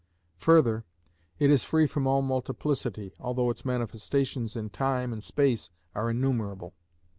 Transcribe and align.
Further, 0.37 0.83
it 1.37 1.51
is 1.51 1.63
free 1.63 1.85
from 1.85 2.07
all 2.07 2.23
multiplicity, 2.23 3.13
although 3.19 3.51
its 3.51 3.63
manifestations 3.63 4.55
in 4.55 4.71
time 4.71 5.13
and 5.13 5.23
space 5.23 5.69
are 5.93 6.09
innumerable. 6.09 6.73